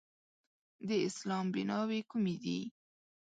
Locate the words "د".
0.87-0.89